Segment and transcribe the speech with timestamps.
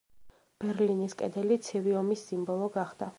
[0.63, 3.09] ბერლინის კედელი ცივი ომის სიმბოლო გახდა.